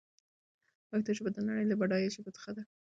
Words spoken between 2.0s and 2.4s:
ژبو